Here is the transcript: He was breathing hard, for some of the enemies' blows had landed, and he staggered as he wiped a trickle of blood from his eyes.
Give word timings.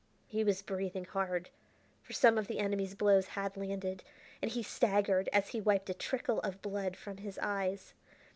He 0.25 0.43
was 0.43 0.63
breathing 0.63 1.05
hard, 1.05 1.51
for 2.01 2.11
some 2.13 2.39
of 2.39 2.47
the 2.47 2.57
enemies' 2.57 2.95
blows 2.95 3.27
had 3.37 3.55
landed, 3.55 4.03
and 4.41 4.49
he 4.49 4.63
staggered 4.63 5.29
as 5.31 5.49
he 5.49 5.61
wiped 5.61 5.91
a 5.91 5.93
trickle 5.93 6.39
of 6.39 6.59
blood 6.63 6.97
from 6.97 7.17
his 7.17 7.37
eyes. 7.39 7.93